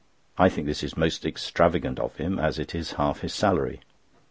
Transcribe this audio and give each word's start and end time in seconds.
I 0.35 0.49
think 0.49 0.65
this 0.65 0.81
is 0.81 0.97
most 0.97 1.27
extravagant 1.27 1.99
of 1.99 2.15
him, 2.17 2.39
as 2.39 2.57
it 2.57 2.73
is 2.73 2.93
half 2.93 3.21
his 3.21 3.35
salary. 3.35 3.81